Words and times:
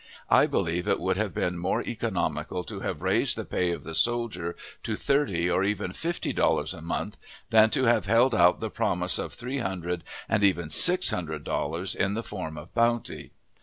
I 0.31 0.47
believe 0.47 0.87
it 0.87 0.99
would 0.99 1.17
have 1.17 1.31
been 1.31 1.59
more 1.59 1.83
economical 1.83 2.63
to 2.63 2.79
have 2.79 3.03
raised 3.03 3.37
the 3.37 3.45
pay 3.45 3.69
of 3.69 3.83
the 3.83 3.93
soldier 3.93 4.55
to 4.81 4.95
thirty 4.95 5.47
or 5.47 5.63
even 5.63 5.93
fifty 5.93 6.33
dollars 6.33 6.73
a 6.73 6.81
month 6.81 7.17
than 7.51 7.69
to 7.69 7.83
have 7.83 8.07
held 8.07 8.33
out 8.33 8.59
the 8.59 8.71
promise 8.71 9.19
of 9.19 9.31
three 9.31 9.59
hundred 9.59 10.03
and 10.27 10.43
even 10.43 10.71
six 10.71 11.11
hundred 11.11 11.43
dollars 11.43 11.93
in 11.93 12.15
the 12.15 12.23
form 12.23 12.57
of 12.57 12.73
bounty. 12.73 13.31